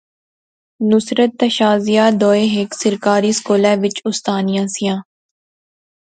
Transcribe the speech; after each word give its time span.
نصرت 0.89 1.31
تے 1.39 1.47
شازیہ 1.57 2.05
دوئے 2.21 2.43
ہیک 2.55 2.69
سرکاری 2.81 3.31
سکولے 3.39 3.73
وچ 3.81 3.95
اُستانیاں 4.09 4.67
سیاں 4.73 4.99